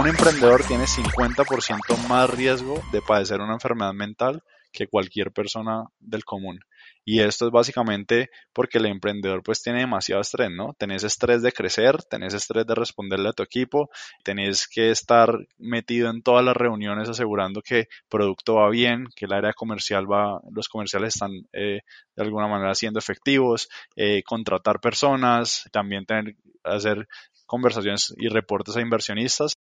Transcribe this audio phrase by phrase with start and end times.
[0.00, 4.42] un emprendedor tiene 50% más riesgo de padecer una enfermedad mental
[4.72, 6.60] que cualquier persona del común.
[7.04, 10.74] Y esto es básicamente porque el emprendedor pues tiene demasiado estrés, ¿no?
[10.78, 13.90] Tenés estrés de crecer, tenés estrés de responderle a tu equipo,
[14.24, 19.26] tenés que estar metido en todas las reuniones asegurando que el producto va bien, que
[19.26, 21.80] el área comercial va, los comerciales están eh,
[22.16, 27.06] de alguna manera siendo efectivos, eh, contratar personas, también tener, hacer
[27.50, 29.54] conversaciones y reportes a inversionistas.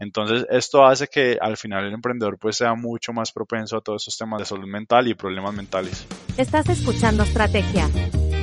[0.00, 4.02] Entonces, esto hace que al final el emprendedor pues sea mucho más propenso a todos
[4.02, 6.08] esos temas de salud mental y problemas mentales.
[6.36, 7.88] Estás escuchando Estrategia,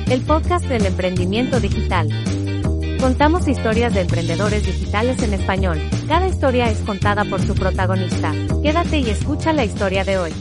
[0.08, 2.08] el podcast del emprendimiento digital.
[2.98, 5.78] Contamos historias de emprendedores digitales en español.
[6.08, 8.32] Cada historia es contada por su protagonista.
[8.62, 10.32] Quédate y escucha la historia de hoy.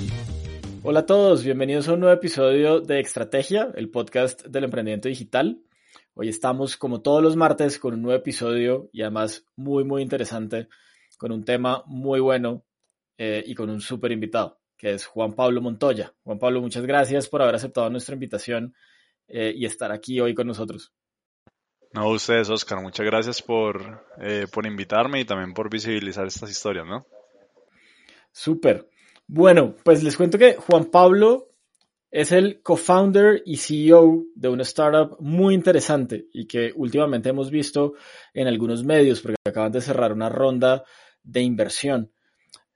[0.83, 5.59] Hola a todos, bienvenidos a un nuevo episodio de Estrategia, el podcast del emprendimiento digital.
[6.15, 10.67] Hoy estamos como todos los martes con un nuevo episodio y además muy muy interesante,
[11.17, 12.63] con un tema muy bueno
[13.17, 16.13] eh, y con un súper invitado, que es Juan Pablo Montoya.
[16.23, 18.75] Juan Pablo, muchas gracias por haber aceptado nuestra invitación
[19.27, 20.93] eh, y estar aquí hoy con nosotros.
[21.93, 26.85] No, ustedes, Oscar, muchas gracias por, eh, por invitarme y también por visibilizar estas historias,
[26.85, 27.07] ¿no?
[28.31, 28.87] Súper.
[29.25, 31.52] Bueno, pues les cuento que Juan Pablo
[32.13, 37.95] es el co-founder y CEO de una startup muy interesante y que últimamente hemos visto
[38.35, 40.83] en algunos medios porque acaban de cerrar una ronda
[41.23, 42.11] de inversión.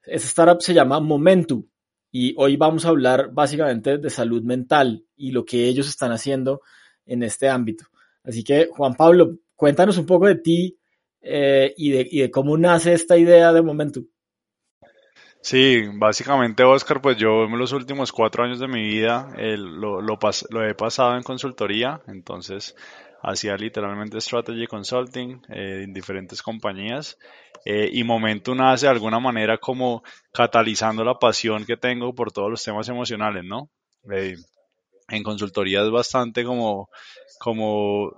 [0.02, 1.70] Esa startup se llama Momentu
[2.12, 6.62] y hoy vamos a hablar básicamente de salud mental y lo que ellos están haciendo
[7.06, 7.86] en este ámbito.
[8.24, 10.80] Así que, Juan Pablo, cuéntanos un poco de ti
[11.22, 14.10] eh, y, de, y de cómo nace esta idea de Momentu.
[15.42, 20.66] Sí, básicamente, Oscar, pues yo en los últimos cuatro años de mi vida lo, lo,
[20.68, 22.76] he pasado en consultoría, entonces
[23.24, 27.18] hacía literalmente strategy consulting eh, en diferentes compañías
[27.66, 32.50] eh, y Momento nace de alguna manera como catalizando la pasión que tengo por todos
[32.52, 33.70] los temas emocionales, ¿no?
[34.12, 34.36] Eh,
[35.10, 36.90] en consultoría es bastante como,
[37.40, 38.12] como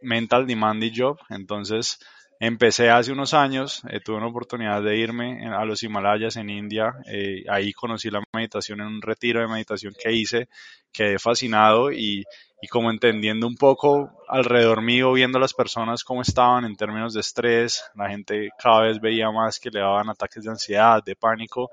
[0.00, 1.98] mental demanding job, entonces
[2.38, 6.92] Empecé hace unos años, eh, tuve una oportunidad de irme a los Himalayas en India,
[7.06, 10.48] eh, ahí conocí la meditación en un retiro de meditación que hice,
[10.92, 12.24] quedé fascinado y,
[12.60, 17.20] y como entendiendo un poco alrededor mío, viendo las personas cómo estaban en términos de
[17.20, 21.70] estrés, la gente cada vez veía más que le daban ataques de ansiedad, de pánico,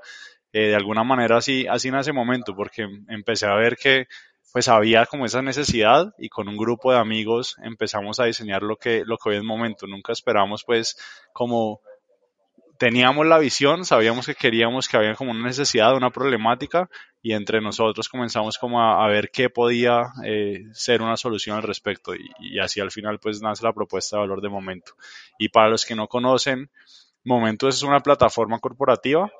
[0.53, 4.07] eh, de alguna manera así, así en ese momento, porque empecé a ver que
[4.53, 8.77] pues había como esa necesidad y con un grupo de amigos empezamos a diseñar lo
[8.77, 9.87] que, lo que hoy es momento.
[9.87, 10.95] Nunca esperamos pues
[11.33, 11.81] como
[12.77, 16.87] teníamos la visión, sabíamos que queríamos que había como una necesidad, una problemática
[17.23, 22.13] y entre nosotros comenzamos como a, ver qué podía eh, ser una solución al respecto
[22.13, 24.93] y, y, así al final pues nace la propuesta de valor de Momento.
[25.39, 26.69] Y para los que no conocen,
[27.25, 29.31] Momento es una plataforma corporativa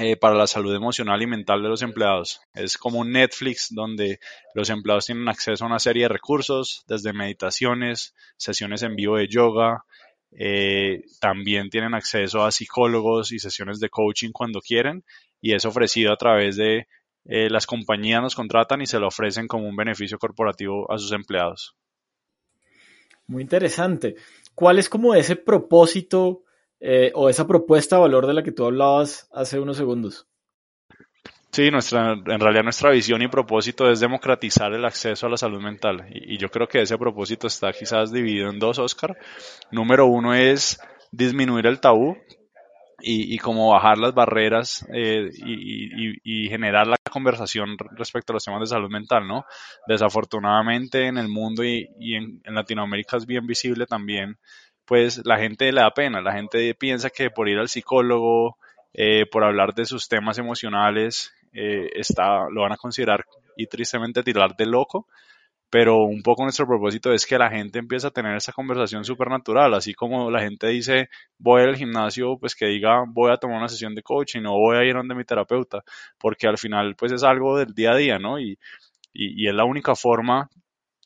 [0.00, 2.40] eh, para la salud emocional y mental de los empleados.
[2.54, 4.20] Es como un Netflix donde
[4.54, 9.26] los empleados tienen acceso a una serie de recursos, desde meditaciones, sesiones en vivo de
[9.26, 9.84] yoga,
[10.30, 15.02] eh, también tienen acceso a psicólogos y sesiones de coaching cuando quieren
[15.40, 16.86] y es ofrecido a través de
[17.24, 21.10] eh, las compañías nos contratan y se lo ofrecen como un beneficio corporativo a sus
[21.10, 21.74] empleados.
[23.26, 24.14] Muy interesante.
[24.54, 26.44] ¿Cuál es como ese propósito
[26.80, 30.26] eh, o esa propuesta de valor de la que tú hablabas hace unos segundos.
[31.50, 35.60] Sí, nuestra, en realidad nuestra visión y propósito es democratizar el acceso a la salud
[35.60, 36.06] mental.
[36.10, 39.16] Y, yo creo que ese propósito está quizás dividido en dos, Oscar.
[39.70, 40.78] Número uno es
[41.10, 42.16] disminuir el tabú
[43.00, 48.44] y, y como bajar las barreras eh, y, y, generar la conversación respecto a los
[48.44, 49.44] temas de salud mental, ¿no?
[49.86, 54.36] Desafortunadamente en el mundo y, en, en Latinoamérica es bien visible también
[54.88, 58.56] pues la gente le da pena, la gente piensa que por ir al psicólogo,
[58.94, 64.22] eh, por hablar de sus temas emocionales, eh, está, lo van a considerar y tristemente
[64.22, 65.06] tirar de loco,
[65.68, 69.74] pero un poco nuestro propósito es que la gente empiece a tener esa conversación supernatural,
[69.74, 73.68] así como la gente dice voy al gimnasio, pues que diga voy a tomar una
[73.68, 75.84] sesión de coaching o voy a ir donde mi terapeuta,
[76.18, 78.40] porque al final pues es algo del día a día, ¿no?
[78.40, 78.58] Y,
[79.12, 80.48] y, y es la única forma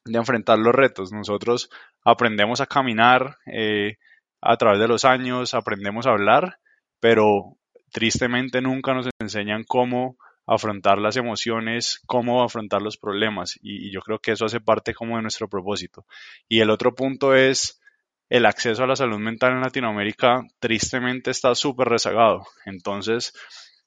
[0.04, 1.12] de enfrentar los retos.
[1.12, 1.68] Nosotros
[2.04, 3.96] aprendemos a caminar eh,
[4.40, 6.58] a través de los años, aprendemos a hablar,
[7.00, 7.56] pero
[7.90, 10.16] tristemente nunca nos enseñan cómo
[10.46, 15.16] afrontar las emociones, cómo afrontar los problemas y, yo creo que eso hace parte como
[15.16, 16.04] de nuestro propósito.
[16.48, 17.80] Y el otro punto es
[18.28, 22.44] el acceso a la salud mental en Latinoamérica tristemente está súper rezagado.
[22.64, 23.34] Entonces,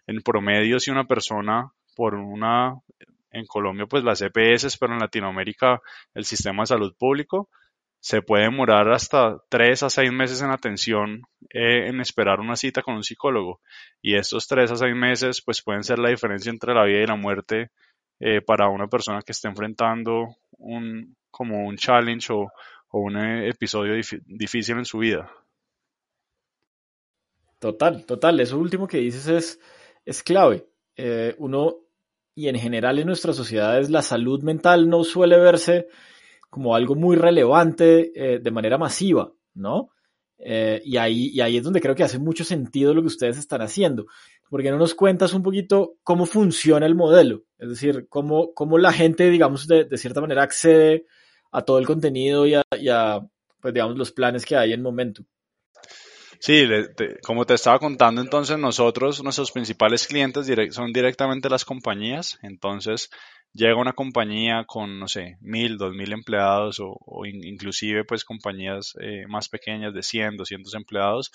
[0.07, 2.75] en promedio, si una persona por una
[3.31, 5.81] en Colombia pues las EPS, pero en Latinoamérica
[6.13, 7.49] el sistema de salud público,
[8.05, 12.83] se puede demorar hasta tres a seis meses en atención eh, en esperar una cita
[12.83, 13.61] con un psicólogo.
[13.99, 17.07] Y estos tres a seis meses pues pueden ser la diferencia entre la vida y
[17.07, 17.71] la muerte
[18.19, 22.51] eh, para una persona que esté enfrentando un, como un challenge o,
[22.91, 25.27] un episodio difícil en su vida.
[27.57, 28.39] Total, total.
[28.39, 29.59] Eso último que dices es,
[30.05, 30.67] es clave.
[30.95, 31.77] Eh, uno,
[32.35, 35.87] y en general en nuestras sociedades, la salud mental no suele verse
[36.55, 39.89] como algo muy relevante eh, de manera masiva, ¿no?
[40.37, 43.37] Eh, y, ahí, y ahí es donde creo que hace mucho sentido lo que ustedes
[43.37, 44.05] están haciendo.
[44.49, 47.43] porque no nos cuentas un poquito cómo funciona el modelo?
[47.57, 51.07] Es decir, cómo, cómo la gente, digamos, de, cierta manera accede
[51.51, 53.19] a todo el contenido y a, y a,
[53.59, 55.23] pues, digamos, los planes que hay en momento.
[56.39, 56.65] Sí,
[57.21, 62.39] como te estaba contando, entonces nosotros, nuestros principales clientes son directamente las compañías.
[62.43, 63.09] Entonces
[63.55, 69.25] llega una compañía con, no sé, mil, dos mil empleados o, inclusive pues compañías eh,
[69.27, 71.31] más pequeñas de 100, 200 empleados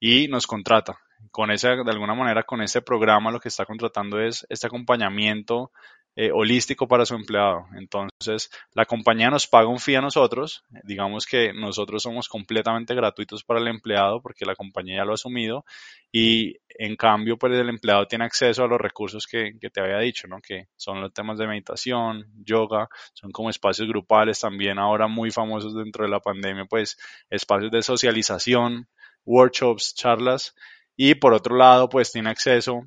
[0.00, 0.98] y nos contrata.
[1.30, 5.72] Con ese, de alguna manera, con este programa lo que está contratando es este acompañamiento
[6.16, 7.66] eh, holístico para su empleado.
[7.76, 13.42] Entonces, la compañía nos paga un fee a nosotros, digamos que nosotros somos completamente gratuitos
[13.42, 15.64] para el empleado porque la compañía ya lo ha asumido
[16.12, 19.98] y en cambio, pues el empleado tiene acceso a los recursos que, que te había
[19.98, 20.40] dicho, ¿no?
[20.40, 25.74] Que son los temas de meditación, yoga, son como espacios grupales también ahora muy famosos
[25.74, 26.96] dentro de la pandemia, pues
[27.30, 28.88] espacios de socialización,
[29.24, 30.54] workshops, charlas
[30.96, 32.86] y por otro lado, pues tiene acceso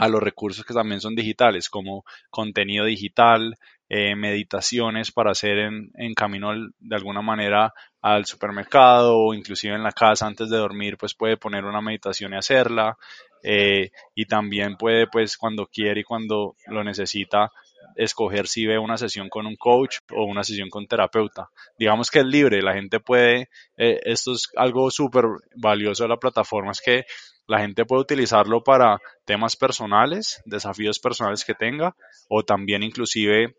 [0.00, 5.90] a los recursos que también son digitales, como contenido digital, eh, meditaciones para hacer en,
[5.94, 10.96] en, camino de alguna manera al supermercado o inclusive en la casa antes de dormir,
[10.96, 12.96] pues puede poner una meditación y hacerla.
[13.42, 17.52] Eh, y también puede, pues cuando quiere y cuando lo necesita,
[17.94, 21.50] escoger si ve una sesión con un coach o una sesión con terapeuta.
[21.78, 25.24] Digamos que es libre, la gente puede, eh, esto es algo súper
[25.56, 27.04] valioso de la plataforma, es que
[27.50, 31.96] la gente puede utilizarlo para temas personales, desafíos personales que tenga,
[32.28, 33.56] o también inclusive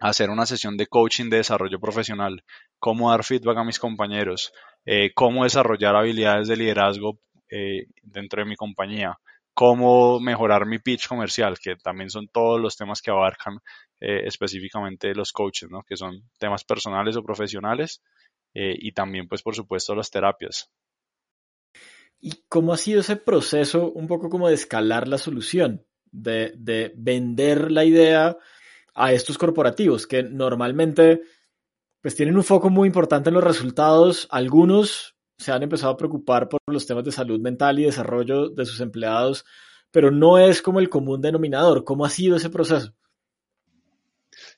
[0.00, 2.42] hacer una sesión de coaching de desarrollo profesional,
[2.78, 4.50] cómo dar feedback a mis compañeros,
[4.86, 7.18] eh, cómo desarrollar habilidades de liderazgo
[7.50, 9.18] eh, dentro de mi compañía,
[9.52, 13.58] cómo mejorar mi pitch comercial, que también son todos los temas que abarcan
[14.00, 15.82] eh, específicamente los coaches, ¿no?
[15.82, 18.02] que son temas personales o profesionales,
[18.54, 20.68] y también, pues, por supuesto, las terapias.
[22.20, 26.92] ¿Y cómo ha sido ese proceso un poco como de escalar la solución, de, de
[26.96, 28.36] vender la idea
[28.94, 31.22] a estos corporativos que normalmente
[32.00, 34.26] pues tienen un foco muy importante en los resultados.
[34.30, 38.66] Algunos se han empezado a preocupar por los temas de salud mental y desarrollo de
[38.66, 39.44] sus empleados,
[39.90, 41.84] pero no es como el común denominador.
[41.84, 42.92] ¿Cómo ha sido ese proceso?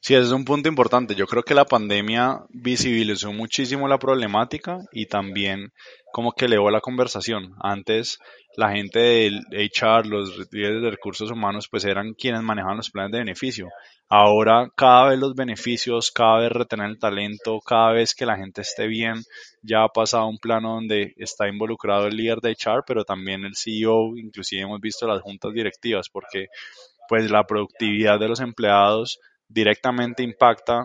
[0.02, 1.14] Sí, ese es un punto importante.
[1.14, 5.72] Yo creo que la pandemia visibilizó muchísimo la problemática y también
[6.10, 7.54] como que elevó la conversación.
[7.60, 8.18] Antes
[8.56, 13.12] la gente del HR, los líderes de recursos humanos, pues eran quienes manejaban los planes
[13.12, 13.68] de beneficio.
[14.08, 18.62] Ahora cada vez los beneficios, cada vez retener el talento, cada vez que la gente
[18.62, 19.22] esté bien,
[19.62, 23.54] ya ha pasado un plano donde está involucrado el líder de HR, pero también el
[23.54, 26.46] CEO, inclusive hemos visto las juntas directivas, porque
[27.06, 29.20] pues la productividad de los empleados
[29.50, 30.84] directamente impacta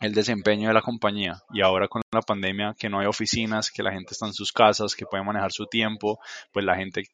[0.00, 3.82] el desempeño de la compañía y ahora con la pandemia que no hay oficinas, que
[3.82, 6.18] la gente está en sus casas, que puede manejar su tiempo,
[6.52, 7.04] pues la gente,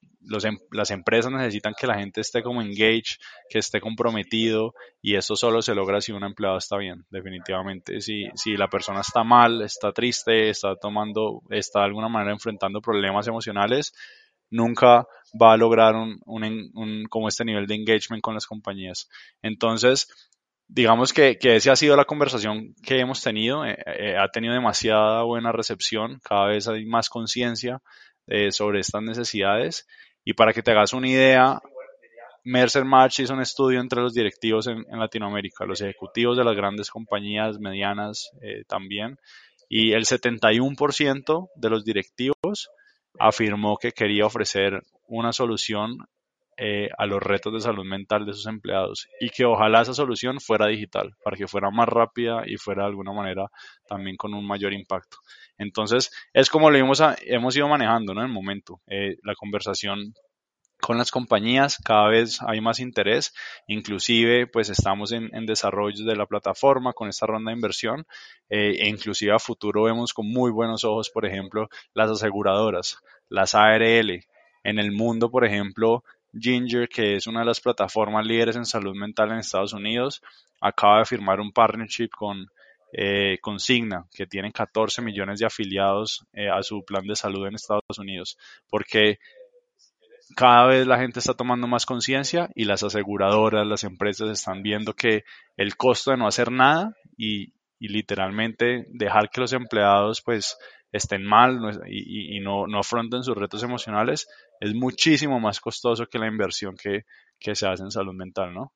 [0.43, 5.37] em, las empresas necesitan que la gente esté como engaged, que esté comprometido y eso
[5.37, 8.01] solo se logra si un empleado está bien, definitivamente.
[8.01, 12.81] Si, si la persona está mal, está triste, está tomando, está de alguna manera enfrentando
[12.81, 13.93] problemas emocionales,
[14.51, 15.07] nunca
[15.41, 19.09] va a lograr un, un, un como este nivel de engagement con las compañías.
[19.41, 20.09] Entonces,
[20.69, 23.65] digamos que, que esa ha sido la conversación que hemos tenido.
[23.65, 27.81] Eh, eh, ha tenido demasiada buena recepción, cada vez hay más conciencia
[28.27, 29.87] eh, sobre estas necesidades.
[30.25, 31.61] Y para que te hagas una idea,
[32.45, 36.91] Mercer March hizo un estudio entre los directivos en, Latinoamérica, los ejecutivos de las grandes
[36.91, 38.31] compañías, medianas
[38.69, 39.19] también,
[39.69, 42.71] y el 71% de los directivos
[43.19, 45.99] afirmó que quería ofrecer una solución
[46.57, 50.39] eh, a los retos de salud mental de sus empleados y que ojalá esa solución
[50.41, 53.51] fuera digital para que fuera más rápida y fuera de alguna manera
[53.87, 55.17] también con un mayor impacto.
[55.59, 58.81] Entonces, es como lo hemos, hemos ido manejando en el momento.
[58.87, 60.13] Eh, la conversación
[60.83, 63.33] con las compañías cada vez hay más interés,
[63.69, 68.05] inclusive pues estamos en, desarrollo de la plataforma con esta ronda de inversión
[68.51, 73.55] eh, e inclusive a futuro vemos con muy buenos ojos, por ejemplo, las aseguradoras, las
[73.55, 74.25] ARL.
[74.65, 76.05] En el mundo, por ejemplo,
[76.39, 80.23] Ginger, que es una de las plataformas líderes en salud mental en Estados Unidos,
[80.61, 82.47] acaba de firmar un partnership con,
[82.93, 87.55] eh, Consigna, que tienen 14 millones de afiliados eh, a su plan de salud en
[87.55, 88.37] Estados Unidos,
[88.69, 89.19] porque
[90.37, 94.95] cada vez la gente está tomando más conciencia y las aseguradoras, las empresas están viendo
[94.95, 95.25] que
[95.57, 97.53] el costo de no hacer nada y,
[97.85, 100.57] literalmente dejar que los empleados pues
[100.93, 101.59] estén mal
[101.89, 104.29] y, no, no, afronten sus retos emocionales
[104.61, 107.07] es muchísimo más costoso que la inversión que,
[107.39, 108.73] que se hace en salud mental, ¿no?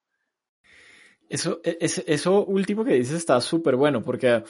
[1.29, 4.45] Eso, e, eso último que dices está súper bueno porque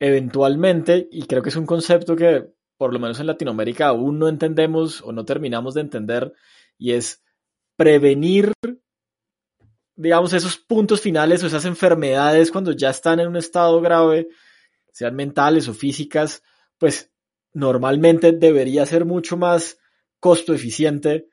[0.00, 2.46] eventualmente, y creo que es un concepto que
[2.78, 6.32] por lo menos en Latinoamérica aún no entendemos o no terminamos de entender,
[6.78, 7.22] y es
[7.76, 8.52] prevenir,
[9.96, 14.28] digamos, esos puntos finales o esas enfermedades cuando ya están en un estado grave,
[14.92, 16.42] sean mentales o físicas,
[16.78, 17.12] pues
[17.52, 19.78] normalmente debería ser mucho más
[20.20, 21.28] costo eficiente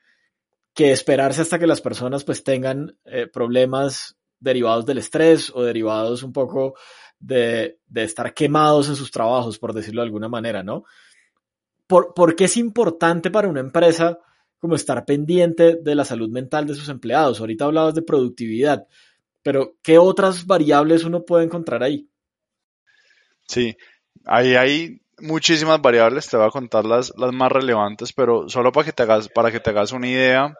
[0.73, 6.21] que esperarse hasta que las personas pues tengan eh, problemas derivados del estrés o derivados
[6.23, 6.75] un poco
[7.19, 10.83] de, estar quemados en sus trabajos, por decirlo de alguna manera, ¿no?
[11.87, 14.19] ¿Por, ¿Por qué es importante para una empresa
[14.59, 17.39] como estar pendiente de la salud mental de sus empleados?
[17.39, 18.87] Ahorita hablabas de productividad,
[19.41, 22.09] pero ¿qué otras variables uno puede encontrar ahí?
[23.47, 23.77] Sí,
[24.25, 28.85] ahí hay muchísimas variables, te voy a contar las, las más relevantes, pero solo para
[28.85, 30.55] que te hagas, para que te hagas una idea,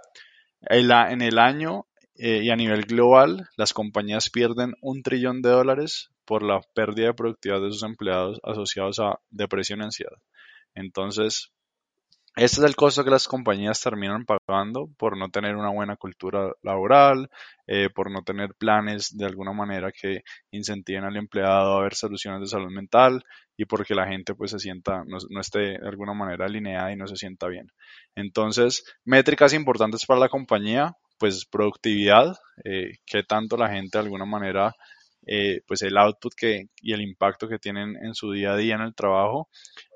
[0.70, 1.86] en el año
[2.16, 7.08] eh, y a nivel global, las compañías pierden un trillón de dólares por la pérdida
[7.08, 10.18] de productividad de sus empleados asociados a depresión y ansiedad.
[10.74, 11.52] Entonces,
[12.36, 16.52] este es el costo que las compañías terminan pagando por no tener una buena cultura
[16.64, 17.30] laboral,
[17.66, 22.42] eh, por no tener planes de alguna manera que incentiven al empleado a ver soluciones
[22.42, 23.24] de salud mental
[23.58, 26.98] y porque la gente pues se sienta, no, no esté de alguna manera alineada y
[26.98, 27.72] no se sienta bien.
[28.16, 34.26] Entonces, métricas importantes para la compañía, pues productividad, eh, qué tanto la gente de alguna
[34.26, 34.74] manera,
[35.26, 38.76] eh, pues el output que, y el impacto que tienen en su día a día
[38.76, 39.50] en el trabajo.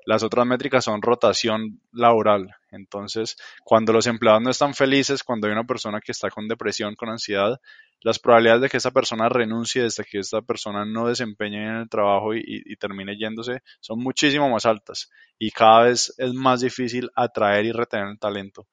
[0.06, 2.54] Las otras métricas son rotación laboral.
[2.70, 6.94] Entonces, cuando los empleados no están felices, cuando hay una persona que está con depresión,
[6.94, 7.60] con ansiedad,
[8.02, 11.88] las probabilidades de que esa persona renuncie, de que esta persona no desempeñe en el
[11.88, 17.10] trabajo y, y, termine yéndose, son muchísimo más altas y cada vez es más difícil
[17.14, 18.66] atraer y retener el talento.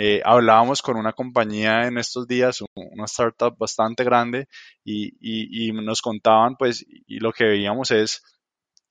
[0.00, 4.46] Eh, hablábamos con una compañía en estos días, una startup bastante grande,
[4.84, 8.22] y, nos contaban, pues, y lo que veíamos es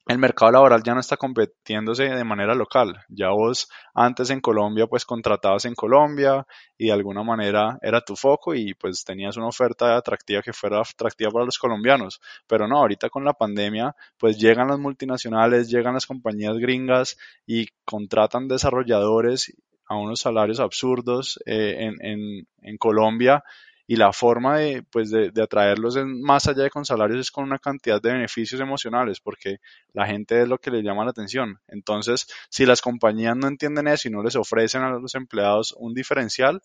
[0.07, 2.93] el mercado laboral ya no está competiéndose de manera local.
[3.09, 6.45] Ya vos antes en Colombia pues contratabas en Colombia
[6.77, 10.79] y de alguna manera era tu foco y pues tenías una oferta atractiva que fuera
[10.79, 12.21] atractiva para los colombianos.
[12.47, 17.67] Pero no, ahorita con la pandemia pues llegan las multinacionales, llegan las compañías gringas y
[17.83, 19.53] contratan desarrolladores
[19.87, 23.43] a unos salarios absurdos eh, en, en, Colombia
[23.87, 27.57] y la forma de, pues de, atraerlos más allá de con salarios es con una
[27.57, 29.57] cantidad de beneficios emocionales, porque
[29.93, 31.59] la gente es lo que les llama la atención.
[31.67, 35.93] Entonces, si las compañías no entienden eso y no les ofrecen a los empleados un
[35.93, 36.61] diferencial,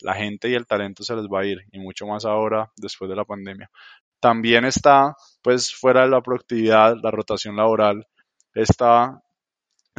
[0.00, 3.10] la gente y el talento se les va a ir, y mucho más ahora después
[3.10, 3.68] de la pandemia.
[4.20, 8.06] También está, pues, fuera de la productividad, la rotación laboral,
[8.54, 9.20] está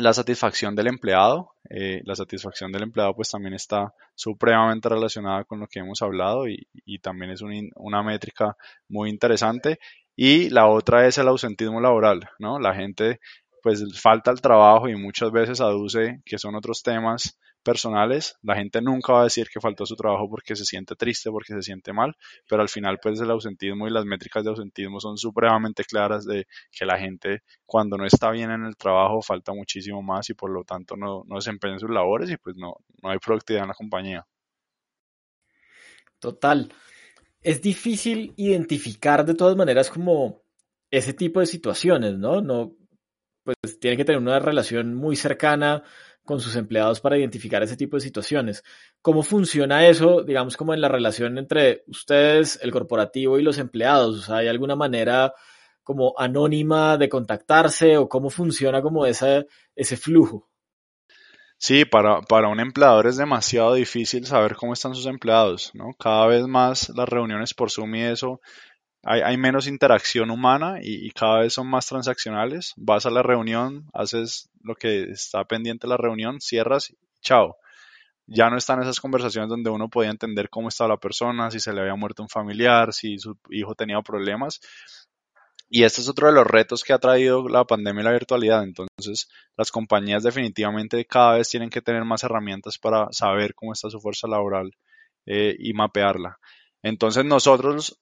[0.02, 1.56] la satisfacción del empleado.
[1.70, 6.48] Eh, la satisfacción del empleado pues también está supremamente relacionada con lo que hemos hablado
[6.48, 6.68] y,
[7.02, 7.42] también es
[7.76, 8.58] una métrica
[8.90, 9.80] muy interesante.
[10.16, 12.60] Y la otra es el ausentismo laboral, ¿no?
[12.60, 13.20] La gente
[13.64, 18.82] pues falta el trabajo y muchas veces aduce que son otros temas personales, la gente
[18.82, 21.94] nunca va a decir que faltó su trabajo porque se siente triste, porque se siente
[21.94, 22.16] mal,
[22.48, 26.48] pero al final pues el ausentismo y las métricas de ausentismo son supremamente claras de
[26.72, 30.52] que la gente cuando no está bien en el trabajo falta muchísimo más y por
[30.52, 33.76] lo tanto no, no desempeña sus labores y pues no, no hay productividad en la
[33.76, 34.26] compañía.
[36.20, 36.72] Total.
[37.42, 40.44] Es difícil identificar de todas maneras como
[40.92, 42.42] ese tipo de situaciones, ¿no?
[42.42, 42.76] No,
[43.44, 45.84] pues tiene que tener una relación muy cercana
[46.26, 48.64] con sus empleados para identificar ese tipo de situaciones.
[49.02, 54.20] ¿Cómo funciona eso, digamos, como en la relación entre ustedes, el corporativo y los empleados?
[54.20, 55.34] O sea, ¿hay alguna manera
[55.84, 60.48] como anónima de contactarse o cómo funciona como ese, ese flujo?
[61.58, 65.94] Sí, para, para un empleador es demasiado difícil saber cómo están sus empleados, ¿no?
[66.00, 68.42] Cada vez más las reuniones por Zoom y eso
[69.04, 72.74] hay, menos interacción humana y, cada vez son más transaccionales.
[72.78, 77.58] Vas a la reunión, haces lo que está pendiente de la reunión, cierras chao.
[78.28, 81.74] Ya no están esas conversaciones donde uno podía entender cómo estaba la persona, si se
[81.74, 84.62] le había muerto un familiar, si su hijo tenía problemas.
[85.70, 88.64] Y este es otro de los retos que ha traído la pandemia y la virtualidad.
[88.64, 93.90] Entonces, las compañías definitivamente cada vez tienen que tener más herramientas para saber cómo está
[93.90, 94.72] su fuerza laboral
[95.26, 96.38] eh, y mapearla.
[96.84, 98.00] Entonces, nosotros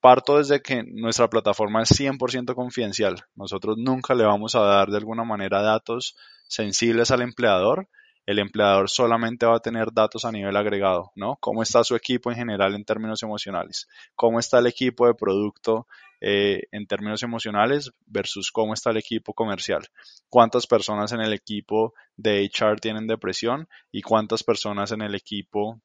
[0.00, 3.24] parto desde que nuestra plataforma es 100% confidencial.
[3.34, 7.88] Nosotros nunca le vamos a dar de alguna manera datos sensibles al empleador.
[8.26, 11.36] El empleador solamente va a tener datos a nivel agregado, ¿no?
[11.40, 13.88] ¿Cómo está su equipo en general en términos emocionales?
[14.14, 15.86] ¿Cómo está el equipo de producto
[16.20, 19.88] eh, en términos emocionales versus cómo está el equipo comercial?
[20.28, 25.80] ¿Cuántas personas en el equipo de HR tienen depresión y cuántas personas en el equipo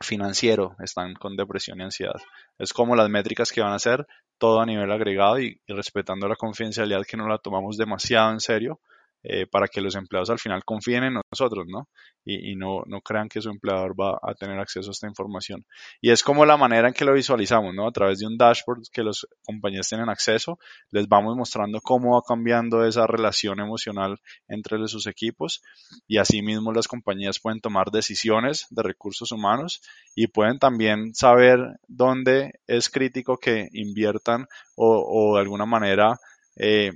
[0.00, 2.20] financiero están con depresión y ansiedad.
[2.58, 4.06] Es como las métricas que van a ser
[4.38, 8.80] todo a nivel agregado y, respetando la confidencialidad que no la tomamos demasiado en serio
[9.24, 11.88] eh, para que los empleados al final confíen en nosotros, ¿no?
[12.24, 15.64] Y, no, no, crean que su empleador va a tener acceso a esta información.
[16.00, 17.88] Y es como la manera en que lo visualizamos, ¿no?
[17.88, 20.58] A través de un dashboard que los compañías tienen acceso,
[20.90, 25.62] les vamos mostrando cómo va cambiando esa relación emocional entre sus equipos
[26.06, 29.82] y asimismo las compañías pueden tomar decisiones de recursos humanos
[30.14, 36.18] y pueden también saber dónde es crítico que inviertan o, o de alguna manera
[36.56, 36.92] eh,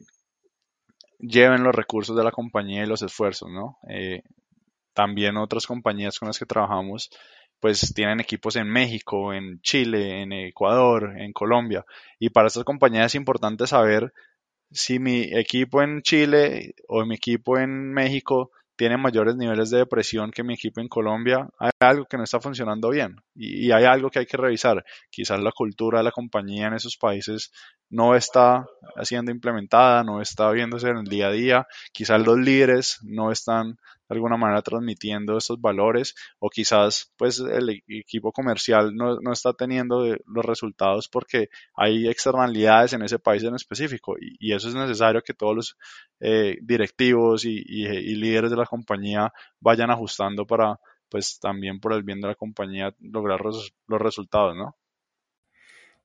[1.18, 3.78] lleven los recursos de la compañía y los esfuerzos, ¿no?
[3.88, 4.22] Eh,
[4.94, 7.10] también otras compañías con las que trabajamos,
[7.60, 11.84] pues tienen equipos en México, en Chile, en Ecuador, en Colombia.
[12.18, 14.12] Y para estas compañías es importante saber
[14.70, 20.30] si mi equipo en Chile o mi equipo en México tiene mayores niveles de depresión
[20.30, 24.10] que mi equipo en Colombia, hay algo que no está funcionando bien y, hay algo
[24.10, 24.84] que hay que revisar.
[25.10, 27.50] Quizás la cultura de la compañía en esos países
[27.88, 28.66] no está
[29.02, 33.78] siendo implementada, no está viéndose en el día a día, quizás los líderes no están
[34.08, 39.32] de alguna manera transmitiendo estos valores o quizás pues el e-, equipo comercial no, no
[39.32, 44.74] está teniendo los resultados porque hay externalidades en ese país en específico y, eso es
[44.74, 45.76] necesario que todos los
[46.20, 52.02] eh, directivos y, y, líderes de la compañía vayan ajustando para pues también por el
[52.02, 54.76] bien de la compañía lograr los, los resultados, ¿no?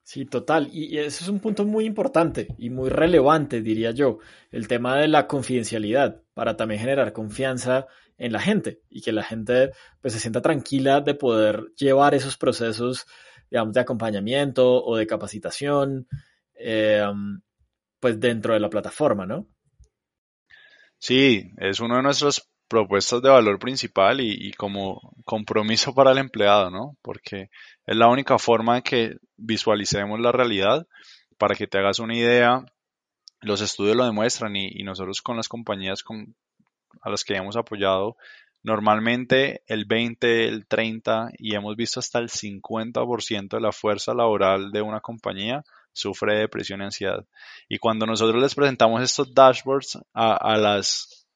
[0.03, 0.69] Sí, total.
[0.71, 4.17] Y ese es un punto muy importante y muy relevante, diría yo,
[4.51, 9.23] el tema de la confidencialidad, para también generar confianza en la gente y que la
[9.23, 13.05] gente pues, se sienta tranquila de poder llevar esos procesos,
[13.49, 16.07] digamos, de acompañamiento o de capacitación,
[16.55, 17.05] eh,
[17.99, 19.47] pues dentro de la plataforma, ¿no?
[20.97, 26.69] Sí, es uno de nuestros propuestas de valor principal y, como compromiso para el empleado,
[26.71, 26.95] ¿no?
[27.01, 27.49] Porque
[27.85, 30.87] es la única forma de que visualicemos la realidad.
[31.37, 32.63] Para que te hagas una idea,
[33.41, 36.35] los estudios lo demuestran y, nosotros con las compañías con,
[37.01, 38.15] a las que hemos apoyado,
[38.63, 44.71] normalmente el 20, el 30 y hemos visto hasta el 50% de la fuerza laboral
[44.71, 47.25] de una compañía sufre depresión y ansiedad.
[47.67, 50.35] Y cuando nosotros les presentamos estos dashboards a,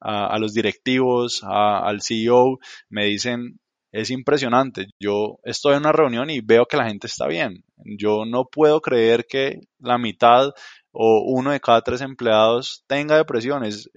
[0.00, 3.58] a, los directivos, al CEO, me dicen,
[3.96, 4.88] es impresionante.
[5.00, 7.64] Yo estoy en una reunión y veo que la gente está bien.
[7.76, 10.50] Yo no puedo creer que la mitad
[10.92, 13.64] o uno de cada tres empleados tenga depresión.
[13.64, 13.88] Es,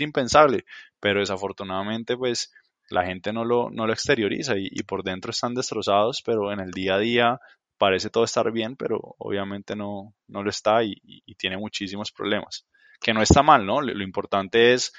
[0.00, 0.66] impensable.
[1.00, 2.52] Pero desafortunadamente, pues
[2.90, 6.72] la gente no lo, no lo exterioriza y, por dentro están destrozados, pero en el
[6.72, 7.40] día a día
[7.78, 10.94] parece todo estar bien, pero obviamente no, no lo está y,
[11.38, 12.66] tiene muchísimos problemas.
[13.00, 13.80] Que no está mal, ¿no?
[13.80, 14.92] lo importante es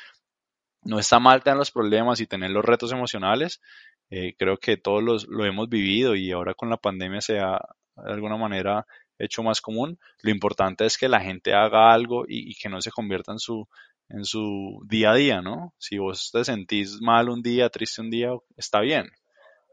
[0.88, 3.62] no está mal tener los problemas y tener los retos emocionales.
[4.10, 7.60] Eh, creo que todos los, lo hemos vivido y ahora con la pandemia se ha
[7.96, 8.86] de alguna manera
[9.20, 10.00] hecho más común.
[10.22, 13.68] Lo importante es que la gente haga algo y, que no se convierta en su,
[14.10, 15.74] en su día a día, ¿no?
[15.78, 19.10] Si vos te sentís mal un día, triste un día, está bien.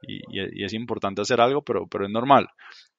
[0.03, 2.49] Y, y, es importante hacer algo, pero, pero es normal.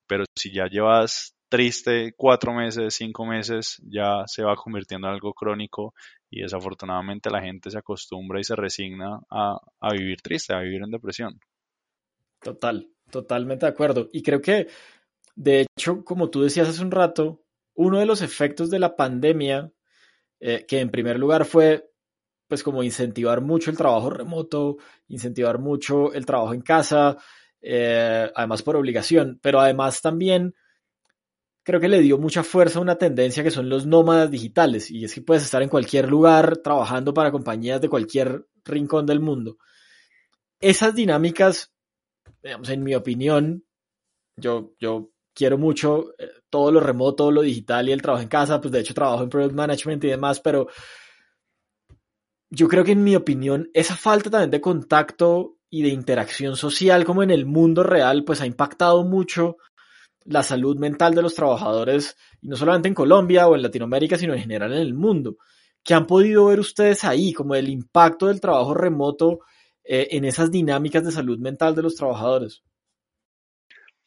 [0.08, 5.34] Pero si ya llevas triste cuatro meses, cinco meses, ya se va convirtiendo en algo
[5.34, 5.94] crónico
[6.36, 9.58] y desafortunadamente la gente se acostumbra y se resigna a,
[9.94, 11.40] vivir triste, a vivir en depresión.
[12.42, 14.10] Total, totalmente de acuerdo.
[14.12, 14.68] Y creo que,
[15.34, 19.72] de hecho, como tú decías hace un rato, uno de los efectos de la pandemia,
[20.42, 21.90] eh, que en primer lugar fue
[22.50, 24.76] pues como incentivar mucho el trabajo remoto,
[25.08, 27.18] incentivar mucho el trabajo en casa,
[27.62, 30.54] eh, además por obligación, pero además también
[31.66, 35.04] creo que le dio mucha fuerza a una tendencia que son los nómadas digitales, y
[35.04, 39.58] es que puedes estar en cualquier lugar trabajando para compañías de cualquier rincón del mundo.
[40.62, 41.74] Esas dinámicas,
[42.44, 43.66] digamos, en mi opinión,
[44.38, 48.62] yo, yo quiero mucho eh, todo lo remoto, lo digital y el trabajo en casa,
[48.62, 50.68] pues de hecho trabajo en Product Management y demás, pero
[52.52, 57.06] yo creo que en mi opinión esa falta también de contacto y de interacción social
[57.06, 59.58] como en el mundo real, pues ha impactado mucho
[60.26, 64.34] la salud mental de los trabajadores, y no solamente en Colombia o en Latinoamérica, sino
[64.34, 65.38] en general en el mundo.
[65.84, 69.40] ¿Qué han podido ver ustedes ahí, como el impacto del trabajo remoto
[69.84, 72.64] eh, en esas dinámicas de salud mental de los trabajadores?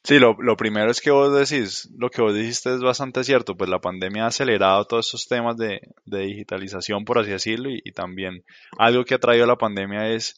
[0.05, 3.57] Sí, lo, lo, primero es que vos decís, lo que vos dijiste es bastante cierto,
[3.57, 7.93] pues la pandemia ha acelerado todos estos temas de, de digitalización, por así decirlo, y,
[7.93, 8.45] también
[8.79, 10.37] algo que ha traído la pandemia es,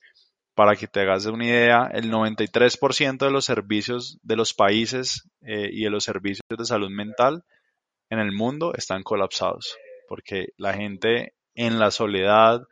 [0.55, 5.69] para que te hagas una idea, el 93% de los servicios de los países eh,
[5.73, 7.45] y de los servicios de salud mental
[8.11, 9.77] en el mundo están colapsados,
[10.09, 12.63] porque la gente en la soledad,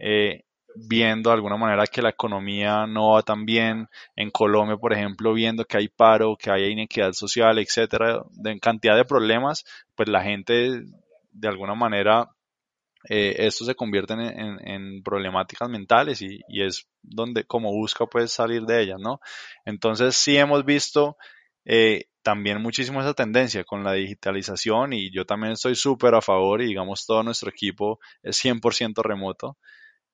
[0.00, 0.42] eh,
[0.74, 5.32] viendo de alguna manera que la economía no va tan bien, en Colombia, por ejemplo,
[5.32, 10.22] viendo que hay paro, que hay inequidad social, etcétera, de cantidad de problemas, pues la
[10.22, 10.82] gente
[11.32, 12.28] de alguna manera
[13.08, 18.82] eh, esto se convierte en, problemáticas mentales y, es donde como busca pues salir de
[18.82, 19.20] ellas, ¿no?
[19.64, 21.16] Entonces sí hemos visto
[21.64, 26.60] eh, también muchísimo esa tendencia con la digitalización y yo también estoy súper a favor
[26.60, 29.56] y digamos todo nuestro equipo es 100% remoto.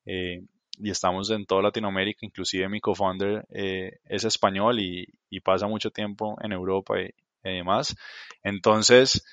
[0.07, 0.43] Eh,
[0.79, 5.91] y estamos en toda Latinoamérica, inclusive mi co-founder eh, es español y, y, pasa mucho
[5.91, 7.07] tiempo en Europa y,
[7.49, 7.97] y, demás.
[8.43, 9.25] Entonces,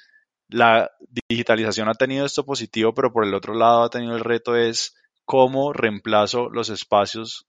[0.52, 0.92] la
[1.30, 4.96] digitalización ha tenido esto positivo, pero por el otro lado ha tenido el reto es
[5.26, 7.48] cómo reemplazo los espacios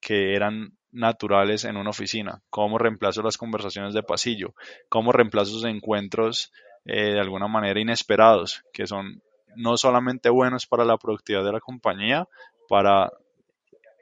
[0.00, 4.54] que eran naturales en una oficina, cómo reemplazo las conversaciones de pasillo,
[4.88, 6.52] cómo reemplazo esos encuentros
[6.84, 9.22] eh, de alguna manera inesperados, que son
[9.56, 12.28] no solamente buenos para la productividad de la compañía,
[12.68, 13.10] para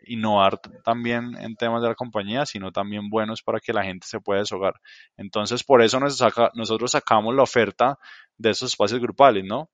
[0.06, 4.20] innovar también en temas de la compañía, sino también buenos para que la gente se
[4.20, 4.74] pueda deshogar.
[5.16, 7.98] Entonces, por eso nosotros sacamos la oferta
[8.38, 9.70] de esos espacios grupales, ¿no?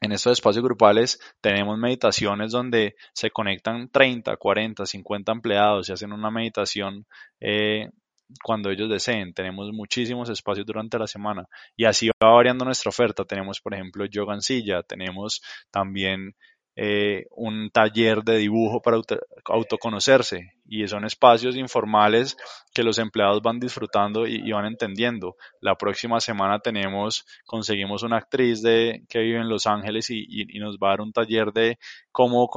[0.00, 6.12] En estos espacios grupales tenemos meditaciones donde se conectan 30, 40, 50 empleados y hacen
[6.12, 7.06] una meditación
[7.40, 7.88] eh,
[8.42, 9.32] cuando ellos deseen.
[9.32, 13.24] Tenemos muchísimos espacios durante la semana y así va variando nuestra oferta.
[13.24, 16.34] Tenemos, por ejemplo, yoga en silla, tenemos también
[16.76, 22.36] eh, un taller de dibujo para auto, autoconocerse y son espacios informales
[22.74, 25.36] que los empleados van disfrutando y, van entendiendo.
[25.60, 30.58] La próxima semana tenemos, conseguimos una actriz de, que vive en Los Ángeles y, y,
[30.58, 31.78] nos va a dar un taller de
[32.12, 32.48] cómo,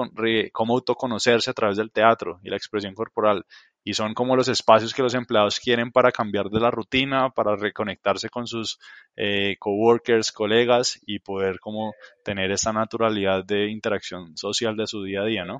[0.52, 3.46] cómo autoconocerse a través del teatro y la expresión corporal
[3.84, 7.56] y son como los espacios que los empleados quieren para cambiar de la rutina, para
[7.56, 8.78] reconectarse con sus
[9.16, 11.94] eh, coworkers, colegas y poder como
[12.24, 15.60] tener esta naturalidad de interacción social de su día a día, ¿no?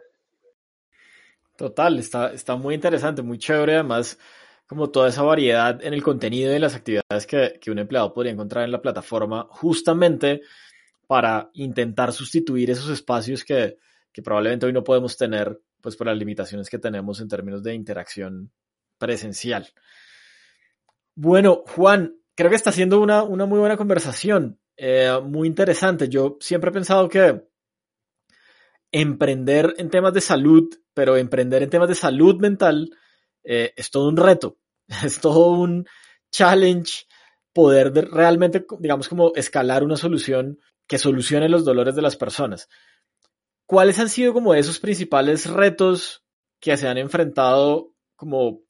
[1.60, 4.18] Total, está, está muy interesante, muy chévere, además
[4.66, 8.32] como toda esa variedad en el contenido y las actividades que, que un empleado podría
[8.32, 10.40] encontrar en la plataforma, justamente
[11.06, 13.78] para intentar sustituir esos espacios que,
[14.14, 17.74] que probablemente hoy no podemos tener pues por las limitaciones que tenemos en términos de
[17.74, 18.54] interacción
[18.98, 19.68] presencial.
[21.14, 26.08] Bueno, Juan, creo que está siendo una, una muy buena conversación, eh, muy interesante.
[26.08, 27.50] Yo siempre he pensado que
[28.92, 30.70] emprender en temas de salud,
[31.00, 32.90] pero emprender en temas de salud mental,
[33.46, 34.58] eh, es todo un reto,
[35.06, 35.88] es todo un
[36.30, 37.06] challenge
[37.54, 42.68] poder de, realmente, digamos, como escalar una solución que solucione los dolores de las personas.
[43.66, 46.26] ¿Cuáles han sido como esos principales retos
[46.60, 48.64] que se han enfrentado como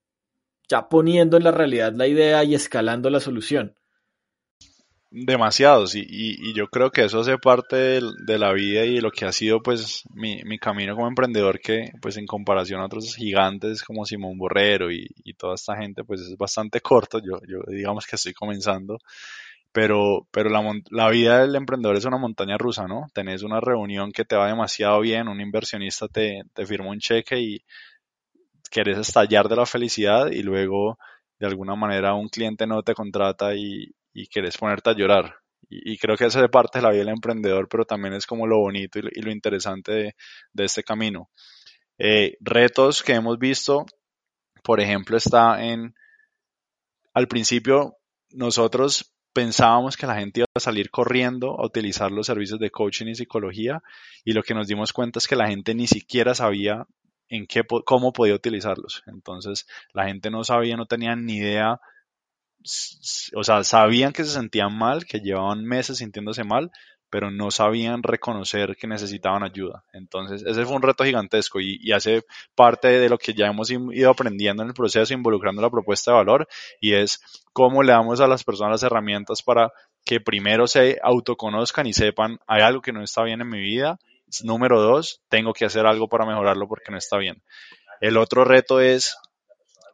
[0.70, 3.79] ya poniendo en la realidad la idea y escalando la solución?
[5.12, 9.00] Demasiados y, y, y yo creo que eso hace parte de, de, la vida y
[9.00, 12.86] lo que ha sido pues mi, mi, camino como emprendedor que pues en comparación a
[12.86, 17.39] otros gigantes como Simón Borrero y, y toda esta gente pues es bastante corto, yo,
[17.48, 19.00] yo digamos que estoy comenzando
[19.72, 23.08] pero, pero la, la, vida del emprendedor es una montaña rusa, ¿no?
[23.13, 27.39] Tenés una reunión que te va demasiado bien, un inversionista te, te firma un cheque
[27.39, 27.63] y
[28.72, 30.98] querés estallar de la felicidad y luego
[31.39, 35.36] de alguna manera un cliente no te contrata y, y querés ponerte a llorar.
[35.72, 38.48] Y, creo que esa es parte de la vida del emprendedor, pero también es como
[38.48, 40.15] lo bonito y lo, interesante de,
[40.52, 41.30] de, este camino.
[42.00, 43.86] Eh, retos que hemos visto,
[44.63, 45.93] por ejemplo, está en,
[47.13, 47.98] al principio
[48.32, 53.08] nosotros pensábamos que la gente iba a salir corriendo a utilizar los servicios de coaching
[53.08, 53.82] y psicología
[54.24, 56.86] y lo que nos dimos cuenta es que la gente ni siquiera sabía
[57.28, 59.04] en qué, cómo podía utilizarlos.
[59.06, 61.80] Entonces, la gente no sabía, no tenía ni idea,
[63.36, 66.72] o sea, sabían que se sentían mal, que llevaban meses sintiéndose mal,
[67.10, 69.84] pero no sabían reconocer que necesitaban ayuda.
[69.93, 72.24] Entonces, ese fue un reto gigantesco y, hace
[72.56, 76.17] parte de lo que ya hemos ido aprendiendo en el proceso, involucrando la propuesta de
[76.17, 76.48] valor,
[76.80, 79.72] y es cómo le damos a las personas las herramientas para
[80.06, 84.00] que primero se autoconozcan y sepan, hay algo que no está bien en mi vida.
[84.43, 87.41] Número dos, tengo que hacer algo para mejorarlo porque no está bien.
[88.00, 89.17] El otro reto es,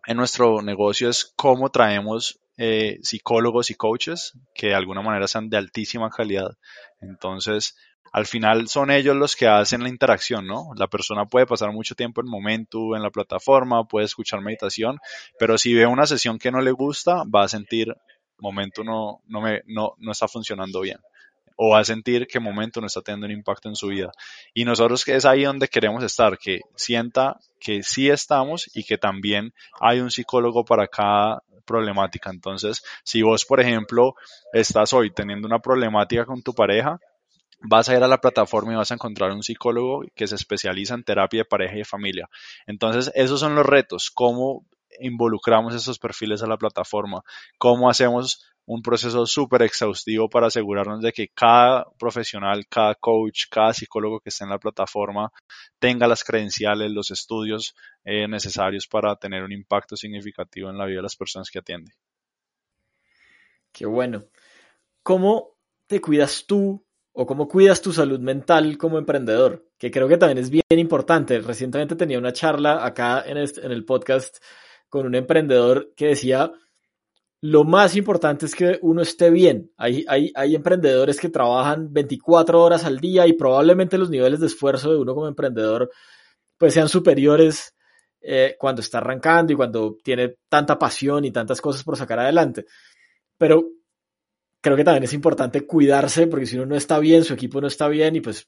[0.06, 5.50] en nuestro negocio, es cómo traemos eh, psicólogos y coaches que de alguna manera sean
[5.50, 6.58] de altísima calidad.
[7.02, 7.76] Entonces,
[8.12, 10.70] al final son ellos los que hacen la interacción, ¿no?
[10.78, 15.00] La persona puede pasar mucho tiempo en momento en la plataforma, puede escuchar meditación,
[15.38, 17.94] pero si ve una sesión que no le gusta, va a sentir
[18.38, 21.00] momento no, no, me, no, no está funcionando bien
[21.58, 24.12] o va a sentir que momento no está teniendo un impacto en su vida.
[24.54, 29.54] Y nosotros es ahí donde queremos estar, que sienta que sí estamos y que también
[29.80, 32.30] hay un psicólogo para cada problemática.
[32.30, 34.15] Entonces, si vos, por ejemplo,
[34.54, 36.99] estás hoy teniendo una problemática con tu pareja,
[37.62, 40.93] vas a ir a la plataforma y vas a encontrar un psicólogo que se especializa
[40.93, 42.30] en terapia de pareja y de familia.
[42.67, 44.65] Entonces, esos son los retos, cómo
[44.99, 47.21] involucramos esos perfiles a la plataforma,
[47.58, 53.73] cómo hacemos un proceso súper exhaustivo para asegurarnos de que cada profesional, cada coach, cada
[53.73, 55.31] psicólogo que esté en la plataforma
[55.79, 60.97] tenga las credenciales, los estudios eh, necesarios para tener un impacto significativo en la vida
[60.97, 61.91] de las personas que atiende.
[63.71, 64.25] Qué bueno.
[65.03, 69.69] ¿Cómo te cuidas tú o cómo cuidas tu salud mental como emprendedor?
[69.77, 71.39] Que creo que también es bien importante.
[71.39, 74.38] Recientemente tenía una charla acá en, en el podcast
[74.95, 76.53] con un emprendedor que decía
[77.41, 79.69] lo más importante es que uno esté bien.
[79.75, 84.47] Hay, hay, hay, emprendedores que trabajan 24 horas al día y probablemente los niveles de
[84.47, 85.91] esfuerzo de uno como emprendedor
[86.58, 87.75] pues sean superiores
[88.21, 92.65] eh, cuando está arrancando y cuando tiene tanta pasión y tantas cosas por sacar adelante.
[93.38, 93.65] Pero
[94.62, 97.67] creo que también es importante cuidarse porque si uno no está bien, su equipo no
[97.67, 98.47] está bien y pues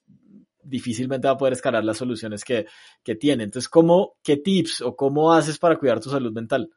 [0.68, 2.66] difícilmente va a poder escalar las soluciones que,
[3.04, 3.44] que tiene.
[3.44, 6.70] Entonces, ¿cómo, ¿qué tips o cómo haces para cuidar tu salud mental?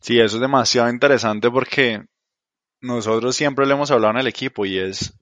[0.00, 2.04] Sí, eso es demasiado interesante porque
[2.80, 5.14] nosotros siempre le hemos hablado en el equipo y es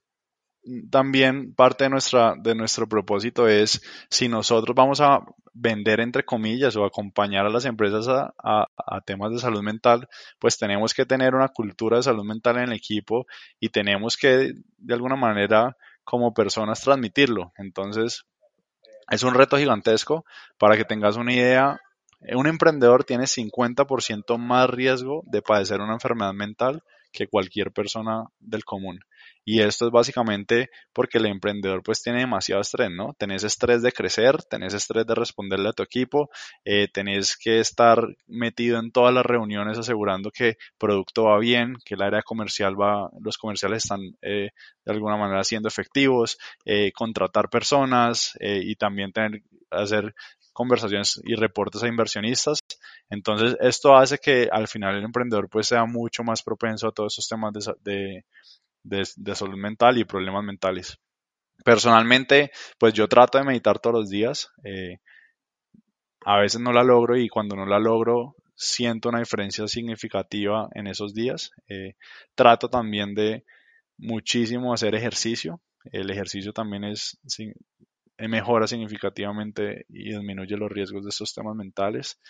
[0.90, 5.20] también parte de nuestra de nuestro propósito es si nosotros vamos a
[5.54, 10.56] vender entre comillas o acompañar a las empresas a, a, temas de salud mental, pues
[10.56, 13.26] tenemos que tener una cultura de salud mental en el equipo
[13.58, 15.76] y tenemos que de alguna manera
[16.08, 17.52] como personas transmitirlo.
[17.58, 18.24] Entonces,
[19.10, 20.24] es un reto gigantesco
[20.56, 21.80] para que tengas una idea
[22.34, 28.64] un emprendedor tiene 50% más riesgo de padecer una enfermedad mental que cualquier persona del
[28.64, 29.00] común.
[29.50, 33.14] Y esto es básicamente porque el emprendedor pues tiene demasiado estrés, ¿no?
[33.18, 36.28] Tenés estrés de crecer, tenés estrés de responderle a tu equipo,
[36.66, 41.76] eh, tenés que estar metido en todas las reuniones asegurando que el producto va bien,
[41.82, 44.50] que el área comercial va, los comerciales están eh,
[44.84, 50.14] de alguna manera siendo efectivos, eh, contratar personas y también tener, hacer
[50.52, 52.58] conversaciones y reportes a inversionistas.
[53.08, 57.14] Entonces, esto hace que al final el emprendedor pues sea mucho más propenso a todos
[57.14, 58.24] esos temas de,
[59.34, 60.98] salud mental y problemas mentales.
[61.64, 64.50] Personalmente, pues yo trato de meditar todos los días.
[64.64, 64.98] Eh,
[66.24, 70.86] a veces no la logro y cuando no la logro siento una diferencia significativa en
[70.86, 71.50] esos días.
[71.68, 71.94] Eh,
[72.34, 73.44] trato también de
[73.96, 75.60] muchísimo hacer ejercicio.
[75.84, 77.18] El ejercicio también es
[78.18, 82.20] mejora significativamente y disminuye los riesgos de estos temas mentales.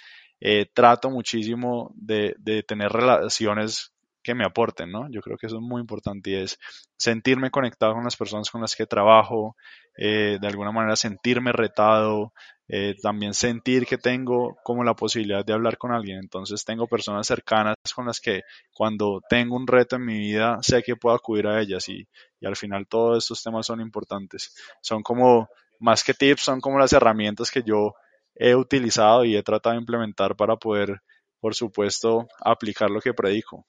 [0.41, 3.93] Eh, trato muchísimo de, de, tener relaciones
[4.29, 5.09] que me aporten, ¿no?
[5.11, 6.59] Yo creo que eso es muy importante y es
[6.99, 9.57] sentirme conectado con las personas con las que trabajo,
[9.97, 12.35] eh, de alguna manera sentirme retado,
[12.69, 16.19] eh, también sentir que tengo como la posibilidad de hablar con alguien.
[16.19, 18.43] Entonces tengo personas cercanas con las que
[18.75, 22.07] cuando tengo un reto en mi vida sé que puedo acudir a ellas y,
[22.39, 24.55] y al final todos estos temas son importantes.
[24.83, 25.49] Son como
[25.81, 27.95] más que tips, son como las herramientas que yo
[28.35, 31.01] he utilizado y he tratado de implementar para poder,
[31.41, 33.65] por supuesto, aplicar lo que predico.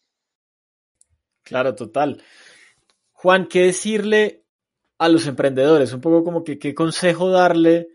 [1.43, 2.21] Claro, total.
[3.12, 4.45] Juan, ¿qué decirle
[4.97, 5.93] a los emprendedores?
[5.93, 7.89] Un poco como que qué consejo darle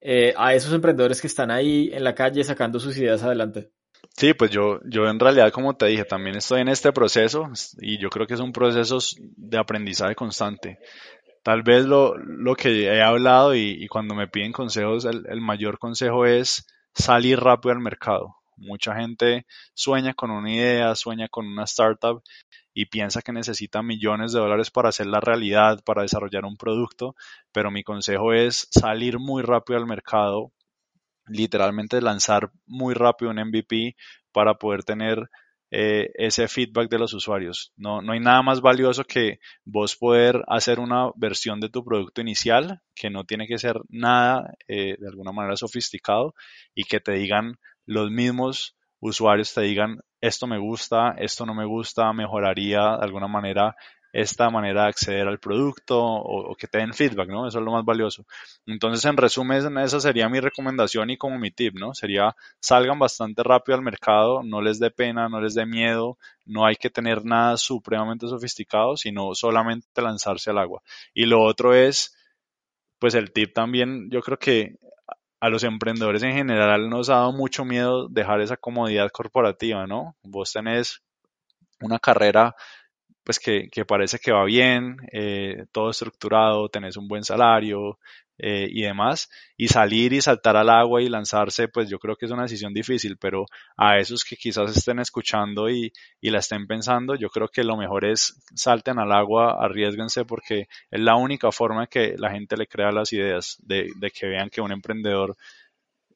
[0.00, 3.70] eh, a esos emprendedores que están ahí en la calle sacando sus ideas adelante.
[4.16, 7.48] Sí, pues yo, yo en realidad, como te dije, también estoy en este proceso
[7.80, 10.78] y yo creo que es un proceso de aprendizaje constante.
[11.42, 15.78] Tal vez lo, lo que he hablado y, cuando me piden consejos, el, el, mayor
[15.78, 18.36] consejo es salir rápido al mercado.
[18.60, 22.22] Mucha gente sueña con una idea, sueña con una startup
[22.74, 27.16] y piensa que necesita millones de dólares para hacer la realidad, para desarrollar un producto,
[27.52, 30.52] pero mi consejo es salir muy rápido al mercado,
[31.26, 33.96] literalmente lanzar muy rápido un MVP
[34.32, 35.30] para poder tener
[35.72, 37.72] eh, ese feedback de los usuarios.
[37.76, 42.20] No, no hay nada más valioso que vos poder hacer una versión de tu producto
[42.20, 46.34] inicial, que no tiene que ser nada eh, de alguna manera sofisticado
[46.74, 47.58] y que te digan
[47.90, 53.26] los mismos usuarios, te digan esto me gusta, esto no me gusta, mejoraría de alguna
[53.26, 53.74] manera
[54.12, 57.46] esta manera de acceder al producto o, que te den feedback, ¿no?
[57.46, 58.26] Eso es lo más valioso.
[58.66, 61.94] Entonces, en resumen, esa sería mi recomendación y como mi tip, ¿no?
[61.94, 66.66] Sería salgan bastante rápido al mercado, no les dé pena, no les dé miedo, no
[66.66, 70.82] hay que tener nada supremamente sofisticado, sino solamente lanzarse al agua.
[71.14, 72.16] Y lo otro es,
[72.98, 74.76] pues el tip también, yo creo que
[75.40, 80.16] a los emprendedores en general nos ha dado mucho miedo dejar esa comodidad corporativa, ¿no?
[80.22, 81.02] Vos tenés
[81.80, 82.54] una carrera
[83.24, 87.98] pues que, parece que va bien, eh, todo estructurado, tenés un buen salario
[88.42, 92.26] eh, y demás, y salir y saltar al agua y lanzarse, pues yo creo que
[92.26, 97.14] es una decisión difícil, pero a esos que quizás estén escuchando y, la estén pensando,
[97.16, 101.86] yo creo que lo mejor es salten al agua, arriesguense porque es la única forma
[101.86, 105.36] que la gente le crea las ideas, de, de que vean que un emprendedor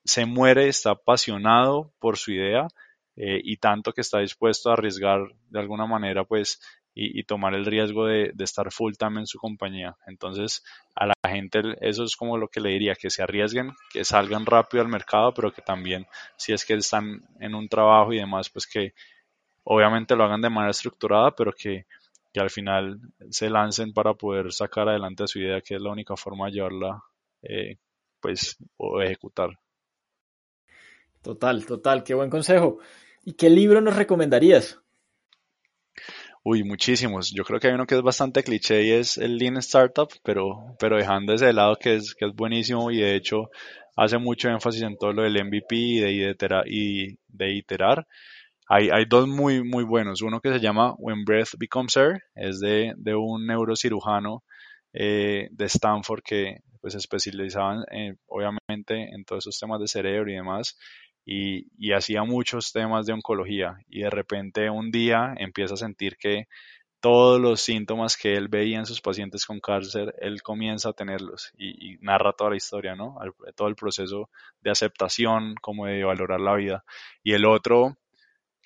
[0.05, 2.69] se muere, está apasionado por su idea
[3.17, 6.61] eh, y tanto que está dispuesto a arriesgar de alguna manera, pues,
[6.95, 9.97] y, tomar el riesgo de, estar full time en su compañía.
[10.07, 10.63] Entonces,
[10.95, 14.47] a la gente eso es como lo que le diría, que se arriesguen, que salgan
[14.47, 18.49] rápido al mercado, pero que también, si es que están en un trabajo y demás,
[18.49, 18.95] pues que
[19.65, 21.87] obviamente lo hagan de manera estructurada, pero que,
[22.33, 26.17] que al final se lancen para poder sacar adelante su idea, que es la única
[26.17, 27.03] forma de llevarla,
[27.43, 27.79] eh,
[28.21, 29.51] pues, o ejecutar.
[31.23, 32.79] Total, total, qué buen consejo.
[33.25, 34.84] ¿Y qué libro nos recomendarías?
[36.47, 37.31] Uy, muchísimos.
[37.31, 40.77] Yo creo que hay uno que es bastante cliché y es el Lean Startup, pero,
[40.79, 43.49] pero dejando ese lado que es, que es buenísimo y de hecho
[43.97, 48.07] hace mucho énfasis en todo lo del MVP y de, iterar.
[48.69, 50.21] Hay, dos muy, muy buenos.
[50.21, 54.45] Uno que se llama When Breath Becomes Air, es de, de un neurocirujano
[54.93, 57.83] eh, de Stanford que pues especializaba
[58.27, 60.77] obviamente en todos esos temas de cerebro y demás
[61.25, 66.49] y, hacía muchos temas de oncología y de repente un día empieza a sentir que
[67.01, 71.53] todos los síntomas que él veía en sus pacientes con cáncer, él comienza a tenerlos
[71.59, 73.19] y, narra toda la historia, ¿no?
[73.55, 74.31] Todo el proceso
[74.63, 76.85] de aceptación, como de valorar la vida.
[77.23, 77.99] Y el otro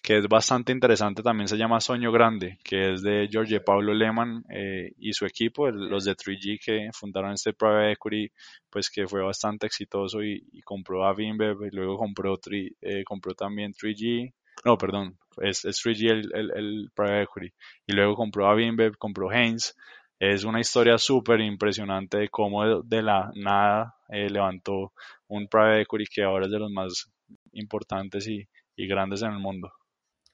[0.03, 4.45] que es bastante interesante, también se llama Sueño Grande, que es de George Pablo Lehman
[4.49, 8.33] eh, y su equipo, los de 3G que fundaron este private equity,
[8.71, 12.39] pues que fue bastante exitoso y, compró a Vinbev y luego compró,
[12.81, 14.33] eh, compró también 3G,
[14.65, 17.53] no, perdón, es, 3G el, el, private equity,
[17.87, 19.77] y luego compró a Vinbev, compró Haynes,
[20.21, 24.93] es una historia súper impresionante de cómo de, la nada eh, levantó
[25.29, 27.11] un private equity que ahora es de los más
[27.53, 29.73] importantes y grandes en el mundo.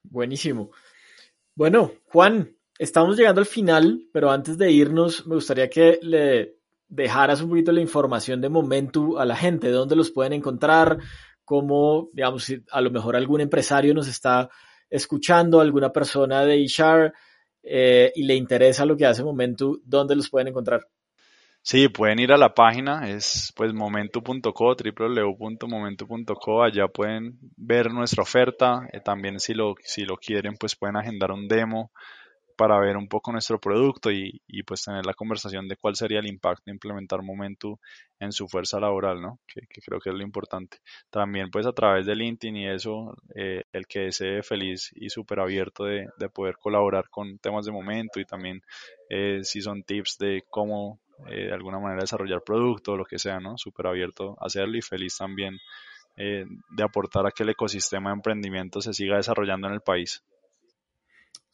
[0.04, 0.70] Buenísimo.
[1.54, 7.40] Bueno, Juan, estamos llegando al final, pero antes de irnos, me gustaría que le dejaras
[7.40, 10.98] un poquito la información de Momentu a la gente, dónde los pueden encontrar,
[11.44, 14.48] cómo, digamos, si a lo mejor algún empresario nos está
[14.90, 17.12] escuchando, alguna persona de HR
[17.62, 20.86] eh, y le interesa lo que hace Momentu, ¿dónde los pueden encontrar?
[21.66, 28.86] Sí, pueden ir a la página, es pues momento.co, www.momento.co, allá pueden ver nuestra oferta,
[28.92, 31.90] eh, también si lo, si lo quieren pues pueden agendar un demo
[32.56, 36.26] para ver un poco nuestro producto y, pues tener la conversación de cuál sería el
[36.26, 37.78] impacto de implementar Momentu
[38.20, 39.40] en su fuerza laboral, ¿no?
[39.46, 40.78] Que, creo que es lo importante.
[41.10, 45.40] También pues a través de LinkedIn y eso, eh, el que desee feliz y súper
[45.40, 48.62] abierto de, poder colaborar con temas de momento y también
[49.10, 53.18] eh, si son tips de cómo eh, de alguna manera desarrollar producto o lo que
[53.18, 53.58] sea, ¿no?
[53.58, 55.58] Súper abierto a hacerlo y feliz también
[56.16, 60.22] de aportar a que el ecosistema de emprendimiento se siga desarrollando en el país.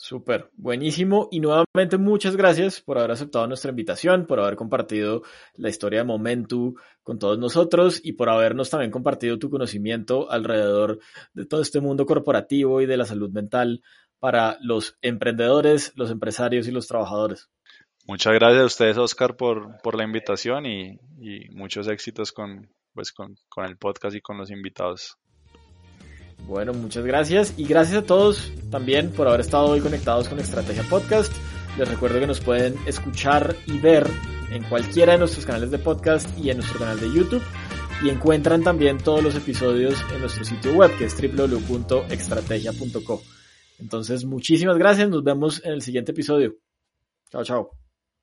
[0.02, 1.28] Súper, buenísimo.
[1.30, 5.24] Y nuevamente muchas gracias por haber aceptado nuestra invitación, por haber compartido
[5.56, 11.00] la historia de Momentu con todos nosotros y por habernos también compartido tu conocimiento alrededor
[11.34, 13.82] de todo este mundo corporativo y de la salud mental
[14.18, 17.50] para los emprendedores, los empresarios y los trabajadores.
[18.06, 20.98] Muchas gracias a ustedes, Oscar, por, por la invitación y,
[21.50, 23.36] muchos éxitos con, pues, con
[23.66, 25.18] el podcast y con los invitados.
[26.46, 30.84] Bueno, muchas gracias y gracias a todos también por haber estado hoy conectados con Estrategia
[30.88, 31.32] Podcast.
[31.78, 34.08] Les recuerdo que nos pueden escuchar y ver
[34.50, 37.42] en cualquiera de nuestros canales de podcast y en nuestro canal de YouTube.
[38.02, 43.22] Y encuentran también todos los episodios en nuestro sitio web que es www.extrategia.co.
[43.78, 45.08] Entonces, muchísimas gracias.
[45.08, 46.56] Nos vemos en el siguiente episodio.
[47.30, 47.79] Chao, chao.